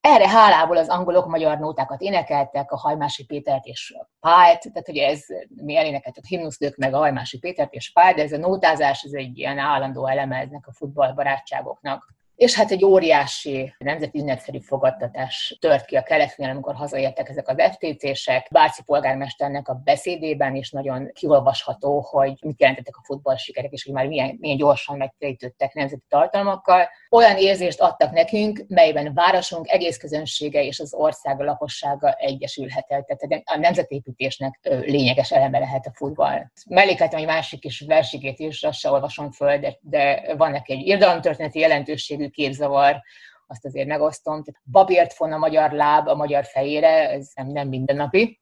Erre 0.00 0.28
hálából 0.28 0.76
az 0.76 0.88
angolok 0.88 1.26
magyar 1.26 1.58
nótákat 1.58 2.00
énekeltek, 2.00 2.72
a 2.72 2.76
Hajmási 2.76 3.24
Pétert 3.24 3.64
és 3.64 3.94
Pált, 4.20 4.72
tehát 4.72 4.88
ugye 4.88 5.06
ez, 5.06 5.24
mi 5.48 5.76
elénekeltük 5.76 6.24
himnuszt, 6.24 6.76
meg 6.76 6.94
a 6.94 6.98
Hajmási 6.98 7.38
Pétert 7.38 7.72
és 7.72 7.92
Pált, 7.92 8.16
de 8.16 8.22
ez 8.22 8.32
a 8.32 8.36
nótázás, 8.38 9.02
ez 9.02 9.12
egy 9.12 9.38
ilyen 9.38 9.58
állandó 9.58 10.06
eleme 10.06 10.36
eznek 10.36 10.66
a 10.66 10.72
futballbarátságoknak. 10.72 12.14
És 12.36 12.54
hát 12.54 12.70
egy 12.70 12.84
óriási 12.84 13.74
nemzeti 13.78 14.18
ünnepszerű 14.18 14.58
fogadtatás 14.58 15.56
tört 15.60 15.84
ki 15.84 15.96
a 15.96 16.02
keletnél, 16.02 16.50
amikor 16.50 16.74
hazaértek 16.74 17.28
ezek 17.28 17.48
az 17.48 17.62
FTC-sek. 17.72 18.48
Bárci 18.50 18.82
polgármesternek 18.82 19.68
a 19.68 19.80
beszédében 19.84 20.54
is 20.54 20.70
nagyon 20.70 21.10
kiolvasható, 21.12 22.00
hogy 22.00 22.34
mit 22.40 22.60
jelentettek 22.60 22.96
a 22.96 23.02
futball 23.04 23.36
sikerek, 23.36 23.72
és 23.72 23.84
hogy 23.84 23.92
már 23.92 24.06
milyen, 24.06 24.36
milyen 24.40 24.56
gyorsan 24.56 24.96
megtérítődtek 24.96 25.74
nemzeti 25.74 26.02
tartalmakkal. 26.08 26.88
Olyan 27.10 27.36
érzést 27.36 27.80
adtak 27.80 28.12
nekünk, 28.12 28.64
melyben 28.68 29.14
városunk 29.14 29.68
egész 29.68 29.96
közönsége 29.96 30.64
és 30.64 30.80
az 30.80 30.94
ország 30.94 31.40
lakossága 31.40 32.12
egyesülhet 32.12 32.84
el. 32.88 33.04
Tehát 33.04 33.42
a 33.44 33.58
nemzetépítésnek 33.58 34.58
lényeges 34.62 35.32
eleme 35.32 35.58
lehet 35.58 35.86
a 35.86 35.92
futball. 35.94 36.50
Mellékeltem 36.68 37.18
egy 37.18 37.26
másik 37.26 37.60
kis 37.60 37.80
versigét 37.80 38.38
is, 38.38 38.62
azt 38.62 38.78
se 38.78 38.90
olvasom 38.90 39.30
föl, 39.30 39.58
de, 39.58 39.78
de 39.80 40.34
van 40.36 40.50
neki 40.50 40.72
egy 40.72 40.86
irodalomtörténeti 40.86 41.58
jelentőségű 41.58 42.23
jellegű 42.24 42.28
képzavar, 42.28 43.02
azt 43.46 43.64
azért 43.64 43.88
megosztom. 43.88 44.42
Babért 44.70 45.16
von 45.16 45.32
a 45.32 45.38
magyar 45.38 45.70
láb 45.70 46.08
a 46.08 46.14
magyar 46.14 46.44
fejére, 46.44 47.10
ez 47.10 47.30
nem, 47.34 47.46
nem 47.46 47.68
mindennapi. 47.68 48.40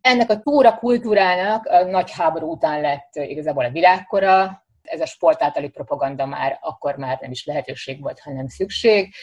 Ennek 0.00 0.30
a 0.30 0.40
túra 0.40 0.78
kultúrának 0.78 1.66
a 1.66 1.84
nagy 1.84 2.10
háború 2.10 2.50
után 2.50 2.80
lett 2.80 3.14
igazából 3.14 3.64
a 3.64 3.70
világkora, 3.70 4.62
ez 4.82 5.00
a 5.00 5.06
sport 5.06 5.70
propaganda 5.72 6.26
már 6.26 6.58
akkor 6.60 6.96
már 6.96 7.18
nem 7.20 7.30
is 7.30 7.44
lehetőség 7.44 8.00
volt, 8.00 8.20
hanem 8.20 8.48
szükség, 8.48 9.14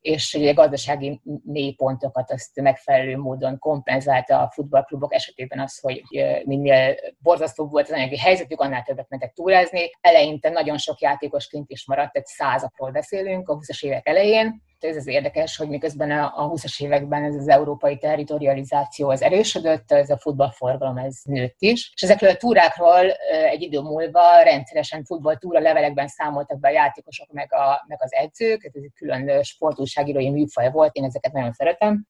és 0.00 0.34
ugye 0.34 0.52
gazdasági 0.52 1.20
mélypontokat 1.44 2.32
azt 2.32 2.60
megfelelő 2.60 3.16
módon 3.16 3.58
kompenzálta 3.58 4.38
a 4.38 4.50
futballklubok 4.50 5.14
esetében 5.14 5.60
az, 5.60 5.78
hogy 5.78 6.02
minél 6.44 6.94
borzasztóbb 7.18 7.70
volt 7.70 7.88
az 7.88 7.94
anyagi 7.94 8.18
helyzetük, 8.18 8.60
annál 8.60 8.82
többet 8.82 9.08
mentek 9.08 9.32
túrázni. 9.32 9.90
Eleinte 10.00 10.48
nagyon 10.48 10.78
sok 10.78 11.00
játékos 11.00 11.46
kint 11.46 11.70
is 11.70 11.86
maradt, 11.86 12.16
egy 12.16 12.26
százakról 12.26 12.90
beszélünk 12.90 13.48
a 13.48 13.58
20-as 13.58 13.84
évek 13.84 14.08
elején, 14.08 14.62
ez 14.84 14.96
az 14.96 15.06
érdekes, 15.06 15.56
hogy 15.56 15.68
miközben 15.68 16.10
a 16.10 16.50
20-as 16.50 16.82
években 16.82 17.24
ez 17.24 17.34
az 17.34 17.48
európai 17.48 17.98
territorializáció 17.98 19.08
az 19.08 19.22
erősödött, 19.22 19.92
ez 19.92 20.10
a 20.10 20.18
futballforgalom 20.18 20.96
ez 20.96 21.16
nőtt 21.24 21.56
is. 21.58 21.92
És 21.94 22.02
ezekről 22.02 22.30
a 22.30 22.36
túrákról 22.36 23.10
egy 23.50 23.62
idő 23.62 23.80
múlva 23.80 24.42
rendszeresen 24.42 25.04
futballtúra 25.04 25.60
levelekben 25.60 26.08
számoltak 26.08 26.60
be 26.60 26.68
a 26.68 26.72
játékosok 26.72 27.32
meg, 27.32 27.54
a, 27.54 27.84
meg 27.86 28.02
az 28.02 28.14
edzők, 28.14 28.64
ez 28.64 28.72
egy 28.74 28.90
külön 28.94 29.42
sportúságírói 29.90 30.30
műfaj 30.30 30.70
volt, 30.70 30.94
én 30.94 31.04
ezeket 31.04 31.32
nagyon 31.32 31.52
szeretem. 31.52 32.06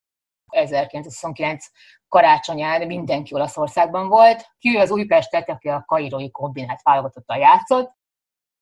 1929 0.47 1.65
karácsonyán 2.09 2.87
mindenki 2.87 3.35
Olaszországban 3.35 4.09
volt. 4.09 4.47
Ki 4.59 4.77
az 4.77 4.91
Újpestet, 4.91 5.49
aki 5.49 5.69
a 5.69 5.85
kairói 5.87 6.31
kombinált 6.31 6.83
válogatottal 6.83 7.37
játszott, 7.37 7.99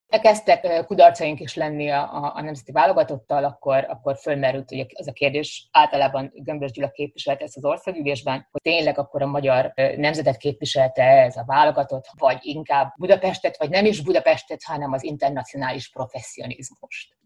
Kezdtek 0.08 0.84
kudarcaink 0.87 1.40
is 1.40 1.54
lenni 1.54 1.90
a, 1.90 2.14
a, 2.14 2.32
a 2.37 2.40
nemzeti 2.40 2.72
válogatottal, 2.72 3.44
akkor, 3.44 3.87
akkor 3.88 4.16
fölmerült 4.16 4.70
ugye 4.72 4.87
az 4.94 5.08
a 5.08 5.12
kérdés, 5.12 5.68
általában 5.72 6.32
Gömbös 6.34 6.70
Gyula 6.70 6.90
képviselte 6.90 7.44
ezt 7.44 7.56
az 7.56 7.64
országgyűlésben, 7.64 8.48
hogy 8.50 8.60
tényleg 8.62 8.98
akkor 8.98 9.22
a 9.22 9.26
magyar 9.26 9.72
nemzetet 9.96 10.37
képviselte 10.37 11.02
ez 11.02 11.37
a 11.37 11.44
válogatott, 11.46 12.04
vagy 12.18 12.38
inkább 12.40 12.92
Budapestet, 12.96 13.58
vagy 13.58 13.70
nem 13.70 13.84
is 13.84 14.02
Budapestet, 14.02 14.62
hanem 14.62 14.92
az 14.92 15.02
internacionális 15.02 15.90
professzionizmust. 15.90 17.16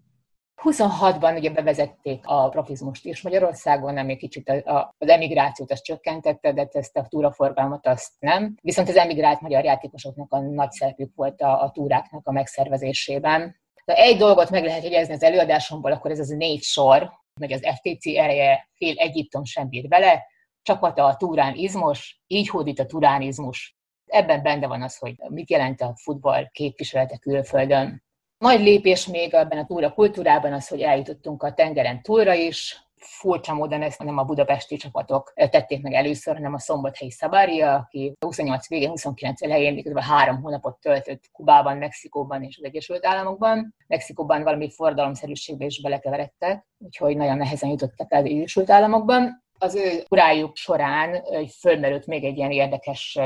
26-ban 0.65 1.37
ugye 1.37 1.51
bevezették 1.51 2.27
a 2.27 2.49
profizmust 2.49 3.05
is 3.05 3.23
Magyarországon, 3.23 3.97
ami 3.97 4.17
kicsit 4.17 4.49
a, 4.49 4.77
a, 4.77 4.95
az 4.99 5.09
emigrációt 5.09 5.71
azt 5.71 5.85
csökkentette, 5.85 6.53
de 6.53 6.69
ezt 6.73 6.97
a 6.97 7.07
túraforgalmat 7.09 7.87
azt 7.87 8.13
nem. 8.19 8.55
Viszont 8.63 8.89
az 8.89 8.97
emigrált 8.97 9.41
magyar 9.41 9.65
játékosoknak 9.65 10.33
a 10.33 10.41
nagy 10.41 10.71
szerepük 10.71 11.13
volt 11.15 11.41
a, 11.41 11.63
a 11.63 11.71
túráknak 11.71 12.27
a 12.27 12.33
megszervezésében. 12.33 13.61
Ha 13.85 13.93
egy 13.93 14.17
dolgot 14.17 14.51
meg 14.51 14.65
lehet 14.65 14.83
jegyezni 14.83 15.15
az 15.15 15.23
előadásomból, 15.23 15.93
akkor 15.93 16.11
ez 16.11 16.19
az 16.19 16.29
négy 16.29 16.63
sor, 16.63 17.11
hogy 17.41 17.53
az 17.53 17.67
FTC 17.75 18.07
ereje 18.07 18.69
fél 18.75 18.95
Egyiptom 18.97 19.45
sem 19.45 19.69
bír 19.69 19.89
vele, 19.89 20.23
csapata 20.63 21.05
a 21.05 21.17
turánizmus, 21.17 22.23
így 22.27 22.49
hódít 22.49 22.79
a 22.79 22.87
turánizmus. 22.87 23.77
Ebben 24.07 24.43
benne 24.43 24.67
van 24.67 24.83
az, 24.83 24.97
hogy 24.97 25.15
mit 25.29 25.51
jelent 25.51 25.81
a 25.81 25.95
futball 25.97 26.49
képviselete 26.51 27.17
külföldön. 27.17 28.03
Nagy 28.43 28.61
lépés 28.61 29.07
még 29.07 29.35
ebben 29.35 29.59
a 29.59 29.65
túra 29.65 29.93
kultúrában 29.93 30.53
az, 30.53 30.69
hogy 30.69 30.81
eljutottunk 30.81 31.43
a 31.43 31.53
tengeren 31.53 32.03
túlra 32.03 32.35
is, 32.35 32.87
furcsa 32.97 33.55
módon 33.55 33.83
ezt 33.83 34.03
nem 34.03 34.19
a 34.19 34.25
budapesti 34.25 34.77
csapatok 34.77 35.33
tették 35.35 35.83
meg 35.83 35.93
először, 35.93 36.35
hanem 36.35 36.55
a 36.55 36.59
szombathelyi 36.59 37.11
Szabária, 37.11 37.75
aki 37.75 38.15
28 38.21 38.69
végén, 38.69 38.89
29 38.89 39.43
elején 39.43 39.75
miközben 39.75 40.03
három 40.03 40.43
hónapot 40.43 40.81
töltött 40.81 41.23
Kubában, 41.33 41.77
Mexikóban 41.77 42.43
és 42.43 42.59
az 42.59 42.65
Egyesült 42.65 43.07
Államokban. 43.07 43.75
Mexikóban 43.87 44.43
valami 44.43 44.71
forradalomszerűségbe 44.71 45.65
is 45.65 45.81
belekeveredtek, 45.81 46.67
úgyhogy 46.79 47.17
nagyon 47.17 47.37
nehezen 47.37 47.71
jutottak 47.71 48.13
el 48.13 48.21
az 48.21 48.27
Egyesült 48.27 48.71
Államokban 48.71 49.42
az 49.63 49.75
ő 49.75 50.05
urájuk 50.09 50.57
során 50.57 51.23
fölmerült 51.61 52.07
még 52.07 52.25
egy 52.25 52.37
ilyen 52.37 52.51
érdekes 52.51 53.19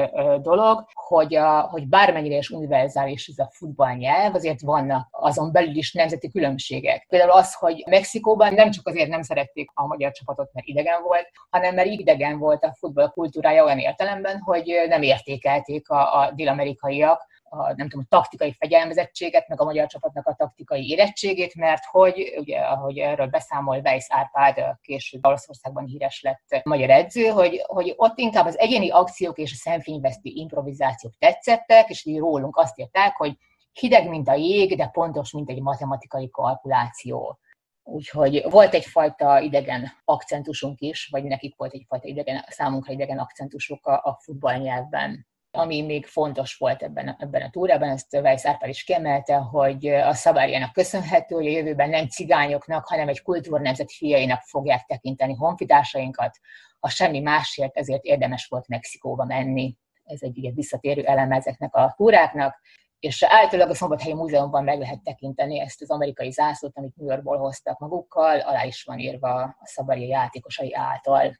dolog, 0.42 0.86
hogy, 0.92 1.34
a, 1.34 1.60
hogy 1.60 1.86
bármennyire 1.88 2.36
is 2.36 2.50
univerzális 2.50 3.26
ez 3.28 3.38
a 3.38 3.50
futballnyelv, 3.52 4.34
azért 4.34 4.60
vannak 4.60 5.08
azon 5.10 5.52
belül 5.52 5.76
is 5.76 5.92
nemzeti 5.92 6.30
különbségek. 6.30 7.06
Például 7.08 7.30
az, 7.30 7.54
hogy 7.54 7.84
Mexikóban 7.86 8.54
nem 8.54 8.70
csak 8.70 8.86
azért 8.86 9.08
nem 9.08 9.22
szerették 9.22 9.70
a 9.74 9.86
magyar 9.86 10.12
csapatot, 10.12 10.50
mert 10.52 10.66
idegen 10.66 11.02
volt, 11.02 11.28
hanem 11.50 11.74
mert 11.74 11.88
idegen 11.88 12.38
volt 12.38 12.64
a 12.64 12.74
futball 12.78 13.08
kultúrája 13.08 13.64
olyan 13.64 13.78
értelemben, 13.78 14.40
hogy 14.40 14.72
nem 14.88 15.02
értékelték 15.02 15.88
a, 15.88 16.20
a 16.20 16.30
dél-amerikaiak 16.30 17.26
a, 17.48 17.74
nem 17.74 17.88
tudom, 17.88 18.06
a 18.08 18.16
taktikai 18.16 18.52
fegyelmezettséget, 18.58 19.48
meg 19.48 19.60
a 19.60 19.64
magyar 19.64 19.86
csapatnak 19.86 20.26
a 20.26 20.34
taktikai 20.34 20.88
érettségét, 20.88 21.54
mert 21.54 21.84
hogy, 21.84 22.34
ugye, 22.38 22.58
ahogy 22.58 22.98
erről 22.98 23.26
beszámol 23.26 23.80
Weiss 23.84 24.06
Árpád, 24.08 24.76
később 24.80 25.26
Olaszországban 25.26 25.84
híres 25.84 26.22
lett 26.22 26.64
magyar 26.64 26.90
edző, 26.90 27.26
hogy, 27.26 27.62
hogy 27.66 27.94
ott 27.96 28.18
inkább 28.18 28.46
az 28.46 28.58
egyéni 28.58 28.90
akciók 28.90 29.38
és 29.38 29.52
a 29.52 29.56
szemfényvesztő 29.56 30.30
improvizációk 30.34 31.12
tetszettek, 31.18 31.88
és 31.88 32.04
így 32.04 32.18
rólunk 32.18 32.56
azt 32.56 32.78
írták, 32.78 33.16
hogy 33.16 33.36
hideg, 33.72 34.08
mint 34.08 34.28
a 34.28 34.34
jég, 34.34 34.76
de 34.76 34.86
pontos, 34.86 35.32
mint 35.32 35.50
egy 35.50 35.60
matematikai 35.60 36.30
kalkuláció. 36.30 37.38
Úgyhogy 37.82 38.44
volt 38.50 38.74
egyfajta 38.74 39.40
idegen 39.40 39.92
akcentusunk 40.04 40.80
is, 40.80 41.08
vagy 41.10 41.24
nekik 41.24 41.56
volt 41.56 41.72
egyfajta 41.72 42.06
idegen, 42.06 42.44
számunkra 42.48 42.92
idegen 42.92 43.18
akcentusuk 43.18 43.86
a, 43.86 43.92
a 43.92 44.18
futballnyelvben 44.22 45.26
ami 45.56 45.82
még 45.82 46.06
fontos 46.06 46.56
volt 46.56 46.82
ebben, 46.82 47.16
ebben 47.18 47.42
a 47.42 47.50
túrában, 47.50 47.88
ezt 47.88 48.14
Weiss 48.14 48.46
Árpád 48.46 48.68
is 48.68 48.84
kiemelte, 48.84 49.34
hogy 49.34 49.86
a 49.86 50.14
szabályának 50.14 50.72
köszönhető, 50.72 51.34
hogy 51.34 51.46
a 51.46 51.50
jövőben 51.50 51.88
nem 51.88 52.08
cigányoknak, 52.08 52.86
hanem 52.86 53.08
egy 53.08 53.22
kultúrnemzet 53.22 53.92
fiainak 53.92 54.40
fogják 54.42 54.84
tekinteni 54.86 55.34
honfitársainkat, 55.34 56.38
ha 56.80 56.88
semmi 56.88 57.20
másért, 57.20 57.76
ezért 57.76 58.04
érdemes 58.04 58.46
volt 58.46 58.68
Mexikóba 58.68 59.24
menni. 59.24 59.76
Ez 60.04 60.22
egy 60.22 60.38
ugye 60.38 60.50
visszatérő 60.50 61.04
eleme 61.04 61.36
ezeknek 61.36 61.74
a 61.74 61.94
túráknak, 61.96 62.60
és 62.98 63.22
általában 63.22 63.72
a 63.72 63.76
Szombathelyi 63.76 64.14
Múzeumban 64.14 64.64
meg 64.64 64.78
lehet 64.78 65.02
tekinteni 65.02 65.60
ezt 65.60 65.82
az 65.82 65.90
amerikai 65.90 66.30
zászlót, 66.30 66.76
amit 66.76 66.96
New 66.96 67.08
Yorkból 67.08 67.38
hoztak 67.38 67.78
magukkal, 67.78 68.40
alá 68.40 68.64
is 68.64 68.82
van 68.82 68.98
írva 68.98 69.42
a 69.42 69.56
szabály 69.62 70.06
játékosai 70.06 70.74
által. 70.74 71.36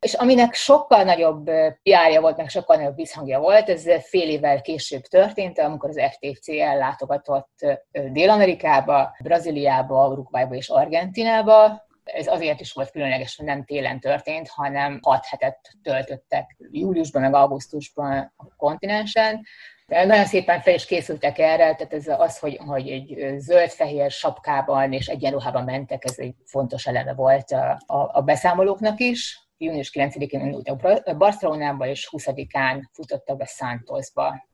És 0.00 0.14
aminek 0.14 0.54
sokkal 0.54 1.02
nagyobb 1.02 1.50
piárja 1.82 2.20
volt, 2.20 2.36
meg 2.36 2.48
sokkal 2.48 2.76
nagyobb 2.76 2.96
visszhangja 2.96 3.38
volt, 3.38 3.68
ez 3.68 4.04
fél 4.04 4.28
évvel 4.28 4.60
később 4.60 5.02
történt, 5.02 5.58
amikor 5.58 5.88
az 5.88 6.00
FTC 6.10 6.48
ellátogatott 6.48 7.66
Dél-Amerikába, 7.90 9.16
Brazíliába, 9.22 10.08
Uruguayba 10.08 10.54
és 10.54 10.68
Argentinába. 10.68 11.86
Ez 12.04 12.26
azért 12.26 12.60
is 12.60 12.72
volt 12.72 12.90
különleges, 12.90 13.36
hogy 13.36 13.46
nem 13.46 13.64
télen 13.64 14.00
történt, 14.00 14.48
hanem 14.48 14.98
hat 15.02 15.26
hetet 15.26 15.58
töltöttek 15.82 16.56
júliusban, 16.70 17.22
meg 17.22 17.34
augusztusban 17.34 18.32
a 18.36 18.46
kontinensen, 18.56 19.46
nagyon 19.88 20.24
szépen 20.24 20.60
fel 20.60 20.74
is 20.74 20.84
készültek 20.84 21.38
erre, 21.38 21.74
tehát 21.74 21.92
ez 21.92 22.06
az, 22.06 22.38
hogy, 22.38 22.56
hogy 22.66 22.88
egy 22.88 23.34
zöld-fehér 23.38 24.10
sapkában 24.10 24.92
és 24.92 25.06
egyenruhában 25.06 25.64
mentek, 25.64 26.04
ez 26.04 26.18
egy 26.18 26.34
fontos 26.44 26.86
eleme 26.86 27.14
volt 27.14 27.50
a, 27.50 27.80
a, 27.86 28.10
a 28.12 28.22
beszámolóknak 28.22 29.00
is. 29.00 29.47
Június 29.58 29.90
9-én 29.94 30.40
indultak 30.40 31.16
Barcelonába, 31.16 31.86
és 31.86 32.08
20-án 32.10 32.82
futottak 32.92 33.36
be 33.36 33.44
Santosba. 33.44 34.46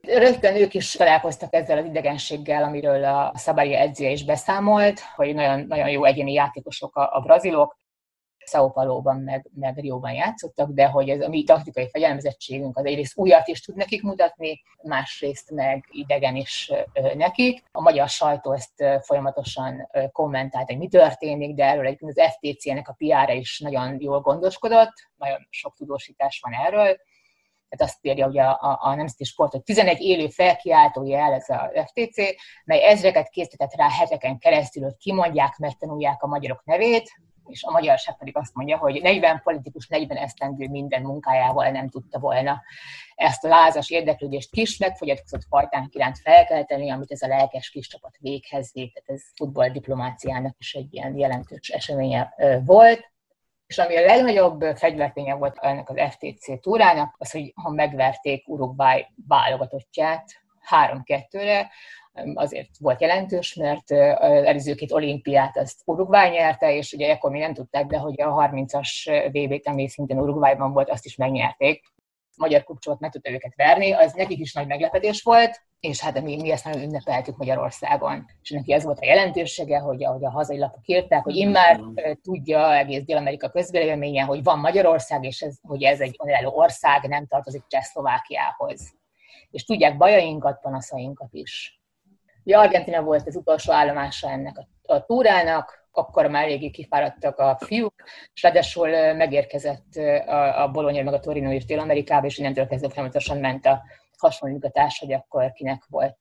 Rögtön 0.00 0.56
ők 0.56 0.74
is 0.74 0.92
találkoztak 0.92 1.54
ezzel 1.54 1.78
az 1.78 1.84
idegenséggel, 1.84 2.62
amiről 2.62 3.04
a 3.04 3.32
Szabári 3.34 3.74
edzője 3.74 4.10
is 4.10 4.24
beszámolt, 4.24 5.00
hogy 5.00 5.34
nagyon, 5.34 5.66
nagyon 5.66 5.90
jó 5.90 6.04
egyéni 6.04 6.32
játékosok 6.32 6.96
a, 6.96 7.16
a 7.16 7.20
brazilok, 7.20 7.78
Sao 8.50 8.70
Paulo-ban, 8.70 9.16
meg, 9.16 9.50
meg 9.54 9.78
Rióban 9.78 10.12
játszottak, 10.12 10.70
de 10.70 10.86
hogy 10.86 11.08
ez 11.08 11.20
a 11.20 11.28
mi 11.28 11.44
taktikai 11.44 11.88
fegyelmezettségünk 11.88 12.76
az 12.76 12.84
egyrészt 12.84 13.16
újat 13.16 13.48
is 13.48 13.60
tud 13.60 13.76
nekik 13.76 14.02
mutatni, 14.02 14.62
másrészt 14.82 15.50
meg 15.50 15.84
idegen 15.90 16.36
is 16.36 16.72
nekik. 17.14 17.64
A 17.72 17.80
magyar 17.80 18.08
sajtó 18.08 18.52
ezt 18.52 18.84
folyamatosan 19.00 19.88
kommentált, 20.12 20.66
hogy 20.66 20.78
mi 20.78 20.88
történik, 20.88 21.54
de 21.54 21.64
erről 21.64 21.86
egyébként 21.86 22.18
az 22.18 22.32
FTC-nek 22.32 22.88
a 22.88 22.96
PR-e 22.98 23.34
is 23.34 23.60
nagyon 23.60 23.96
jól 24.00 24.20
gondoskodott, 24.20 24.92
nagyon 25.16 25.46
sok 25.50 25.74
tudósítás 25.76 26.40
van 26.42 26.52
erről. 26.66 26.96
Tehát 27.70 27.92
azt 27.92 27.98
írja 28.00 28.26
ugye 28.26 28.42
a, 28.42 28.58
a, 28.60 28.78
a 28.80 28.94
Nemzeti 28.94 29.24
Sport, 29.24 29.52
hogy 29.52 29.62
11 29.62 30.00
élő 30.00 30.28
felkiáltó 30.28 31.06
jel 31.06 31.32
ez 31.32 31.48
a 31.48 31.70
FTC, 31.86 32.16
mely 32.64 32.84
ezreket 32.84 33.28
készített 33.28 33.74
rá 33.74 33.88
heteken 33.88 34.38
keresztül, 34.38 34.82
hogy 34.82 34.96
kimondják, 34.96 35.56
megtanulják 35.56 36.22
a 36.22 36.26
magyarok 36.26 36.64
nevét, 36.64 37.10
és 37.46 37.62
a 37.62 37.70
magyarság 37.70 38.16
pedig 38.16 38.36
azt 38.36 38.54
mondja, 38.54 38.76
hogy 38.76 39.02
40 39.02 39.40
politikus 39.42 39.88
40 39.88 40.16
esztendő 40.16 40.68
minden 40.68 41.02
munkájával 41.02 41.70
nem 41.70 41.88
tudta 41.88 42.18
volna 42.18 42.62
ezt 43.14 43.44
a 43.44 43.48
lázas 43.48 43.90
érdeklődést 43.90 44.50
kis 44.50 44.78
megfogyatkozott 44.78 45.44
fajtán 45.48 45.88
iránt 45.92 46.18
felkelteni, 46.18 46.90
amit 46.90 47.10
ez 47.10 47.22
a 47.22 47.26
lelkes 47.26 47.70
kis 47.70 47.88
csapat 47.88 48.16
véghez 48.18 48.72
vét. 48.72 48.92
Tehát 48.92 49.20
ez 49.20 49.22
futballdiplomáciának 49.34 50.54
is 50.58 50.74
egy 50.74 50.94
ilyen 50.94 51.18
jelentős 51.18 51.68
eseménye 51.68 52.34
volt. 52.64 53.08
És 53.66 53.78
ami 53.78 53.96
a 53.96 54.04
legnagyobb 54.04 54.60
fegyverténye 54.76 55.34
volt 55.34 55.58
ennek 55.58 55.90
az 55.90 56.00
FTC 56.10 56.60
túrának, 56.60 57.14
az, 57.18 57.30
hogy 57.30 57.52
ha 57.54 57.70
megverték 57.70 58.48
Uruguay 58.48 59.06
válogatottját 59.28 60.42
3-2-re, 60.70 61.70
azért 62.34 62.68
volt 62.78 63.00
jelentős, 63.00 63.54
mert 63.54 63.90
az 64.20 64.44
előző 64.44 64.74
két 64.74 64.92
olimpiát 64.92 65.56
azt 65.56 65.80
Uruguay 65.84 66.30
nyerte, 66.30 66.74
és 66.74 66.92
ugye 66.92 67.10
ekkor 67.10 67.30
még 67.30 67.40
nem 67.40 67.54
tudták, 67.54 67.86
de 67.86 67.98
hogy 67.98 68.20
a 68.20 68.34
30-as 68.34 69.28
VB-t, 69.32 69.66
ami 69.66 69.88
szintén 69.88 70.20
Uruguayban 70.20 70.72
volt, 70.72 70.90
azt 70.90 71.04
is 71.04 71.16
megnyerték. 71.16 71.82
A 72.36 72.42
magyar 72.42 72.64
kupcsot 72.64 73.00
meg 73.00 73.10
tudta 73.10 73.30
őket 73.30 73.52
verni, 73.56 73.92
az 73.92 74.12
nekik 74.12 74.38
is 74.38 74.52
nagy 74.52 74.66
meglepetés 74.66 75.22
volt, 75.22 75.60
és 75.80 76.00
hát 76.00 76.22
mi, 76.22 76.36
mi 76.40 76.50
ezt 76.50 76.64
nagyon 76.64 76.82
ünnepeltük 76.82 77.36
Magyarországon. 77.36 78.24
És 78.42 78.50
neki 78.50 78.72
ez 78.72 78.84
volt 78.84 78.98
a 78.98 79.04
jelentősége, 79.04 79.78
hogy 79.78 80.04
ahogy 80.04 80.24
a 80.24 80.30
hazai 80.30 80.58
lapok 80.58 80.86
írták, 80.86 81.22
hogy 81.22 81.36
immár 81.36 81.80
tudja 82.22 82.76
egész 82.76 83.04
Dél-Amerika 83.04 83.50
közvéleménye, 83.50 84.22
hogy 84.22 84.42
van 84.42 84.58
Magyarország, 84.58 85.24
és 85.24 85.40
ez, 85.40 85.58
hogy 85.62 85.82
ez 85.82 86.00
egy 86.00 86.16
önálló 86.24 86.56
ország, 86.56 87.08
nem 87.08 87.26
tartozik 87.26 87.62
Csehszlovákiához. 87.66 88.92
És 89.50 89.64
tudják 89.64 89.96
bajainkat, 89.96 90.60
panaszainkat 90.60 91.28
is. 91.32 91.79
Ugye 92.44 92.58
Argentina 92.58 93.02
volt 93.02 93.26
az 93.26 93.36
utolsó 93.36 93.72
állomása 93.72 94.30
ennek 94.30 94.58
a, 94.58 94.92
a 94.94 95.04
túrának, 95.04 95.88
akkor 95.92 96.26
már 96.26 96.44
eléggé 96.44 96.70
kifáradtak 96.70 97.38
a 97.38 97.58
fiúk, 97.60 97.94
és 98.34 98.42
ráadásul 98.42 99.12
megérkezett 99.12 99.94
a, 100.26 100.62
a 100.62 100.68
Bologna 100.68 101.02
meg 101.02 101.14
a 101.14 101.20
Torino 101.20 101.50
is 101.50 101.64
Dél-Amerikába, 101.64 102.26
és 102.26 102.38
innentől 102.38 102.66
kezdve 102.66 102.88
folyamatosan 102.88 103.38
ment 103.38 103.66
a 103.66 103.82
hasonlítgatás, 104.18 104.98
hogy 104.98 105.12
akkor 105.12 105.52
kinek 105.52 105.84
volt 105.88 106.18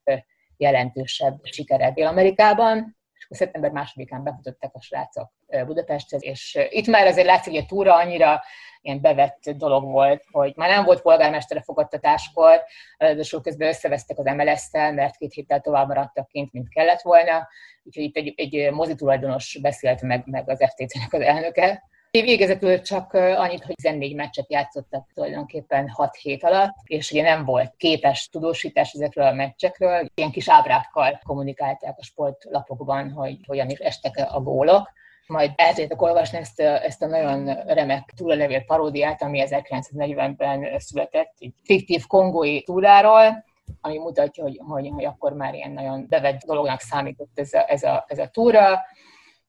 jelentősebb 0.57 1.39
sikere 1.43 1.91
Dél-Amerikában. 1.91 2.97
És 3.13 3.25
akkor 3.25 3.37
szeptember 3.37 3.71
másodikán 3.71 4.23
befutottak 4.23 4.75
a 4.75 4.81
srácok 4.81 5.31
Budapesthez, 5.65 6.23
és 6.23 6.59
itt 6.69 6.87
már 6.87 7.07
azért 7.07 7.27
látszik, 7.27 7.53
hogy 7.53 7.61
a 7.61 7.65
túra 7.65 7.95
annyira 7.95 8.41
ilyen 8.89 9.01
bevett 9.01 9.49
dolog 9.49 9.83
volt, 9.83 10.23
hogy 10.31 10.53
már 10.55 10.69
nem 10.69 10.85
volt 10.85 11.01
polgármestere 11.01 11.61
fogadtatáskor, 11.61 12.63
ráadásul 12.97 13.41
közben 13.41 13.67
összevesztek 13.67 14.17
az 14.17 14.25
MLS-tel, 14.25 14.93
mert 14.93 15.17
két 15.17 15.33
héttel 15.33 15.59
tovább 15.59 15.87
maradtak 15.87 16.27
kint, 16.27 16.53
mint 16.53 16.69
kellett 16.69 17.01
volna, 17.01 17.47
úgyhogy 17.83 18.03
itt 18.03 18.15
egy, 18.15 18.33
egy 18.37 18.71
mozitulajdonos 18.71 19.57
beszélt 19.61 20.01
meg, 20.01 20.23
meg 20.25 20.49
az 20.49 20.63
FTC-nek 20.63 21.13
az 21.13 21.21
elnöke, 21.21 21.87
Végezetül 22.11 22.81
csak 22.81 23.13
annyit, 23.13 23.63
hogy 23.63 23.75
14 23.75 24.15
meccset 24.15 24.51
játszottak 24.51 25.09
tulajdonképpen 25.13 25.89
6 25.89 26.15
hét 26.15 26.43
alatt, 26.43 26.75
és 26.83 27.11
ugye 27.11 27.23
nem 27.23 27.45
volt 27.45 27.73
képes 27.77 28.29
tudósítás 28.29 28.93
ezekről 28.93 29.25
a 29.25 29.33
meccsekről. 29.33 30.09
Ilyen 30.13 30.31
kis 30.31 30.49
ábrákkal 30.49 31.19
kommunikálták 31.23 31.95
a 31.97 32.03
sportlapokban, 32.03 33.11
hogy 33.11 33.37
hogyan 33.47 33.69
is 33.69 33.79
estek 33.79 34.25
a 34.31 34.41
gólok 34.41 34.91
majd 35.29 35.51
el 35.55 35.69
tudjátok 35.69 36.01
olvasni 36.01 36.37
ezt, 36.37 36.59
ezt 36.59 37.01
a 37.01 37.07
nagyon 37.07 37.63
remek 37.65 38.13
túlalevél 38.15 38.63
paródiát, 38.63 39.21
ami 39.21 39.43
1940-ben 39.45 40.79
született, 40.79 41.33
egy 41.37 41.53
fiktív 41.63 42.07
kongói 42.07 42.63
túráról, 42.63 43.45
ami 43.81 43.97
mutatja, 43.97 44.43
hogy, 44.43 44.59
hogy, 44.67 44.89
hogy 44.93 45.05
akkor 45.05 45.33
már 45.33 45.53
ilyen 45.53 45.71
nagyon 45.71 46.05
bevett 46.09 46.41
dolognak 46.45 46.79
számított 46.79 47.39
ez 47.39 47.53
a, 47.53 47.71
ez 47.71 47.83
a, 47.83 48.05
ez 48.07 48.19
a 48.19 48.27
túra, 48.27 48.79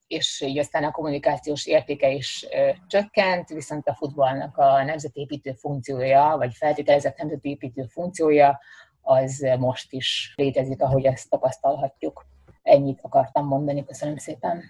és 0.06 0.40
így 0.40 0.58
aztán 0.58 0.84
a 0.84 0.90
kommunikációs 0.90 1.66
értéke 1.66 2.10
is 2.10 2.46
ö, 2.50 2.70
csökkent, 2.86 3.48
viszont 3.48 3.88
a 3.88 3.94
futballnak 3.94 4.56
a 4.56 4.82
nemzetépítő 4.82 5.52
funkciója, 5.52 6.34
vagy 6.36 6.54
feltételezett 6.54 7.16
nemzetépítő 7.16 7.82
funkciója, 7.82 8.60
az 9.00 9.46
most 9.58 9.92
is 9.92 10.32
létezik, 10.36 10.82
ahogy 10.82 11.04
ezt 11.04 11.30
tapasztalhatjuk. 11.30 12.26
Ennyit 12.62 12.98
akartam 13.02 13.46
mondani, 13.46 13.84
köszönöm 13.84 14.16
szépen. 14.16 14.62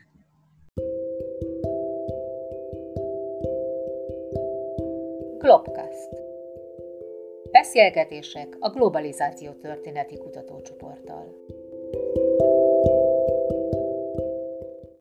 Globcast. 5.51 6.09
Beszélgetések 7.51 8.57
a 8.59 8.71
globalizáció 8.71 9.53
történeti 9.53 10.19
kutatócsoporttal. 10.19 11.35